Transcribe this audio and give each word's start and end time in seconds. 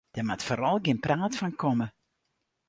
Der 0.15 0.25
moat 0.27 0.43
foaral 0.47 0.77
gjin 0.83 1.01
praat 1.05 1.33
fan 1.39 1.55
komme. 1.61 1.87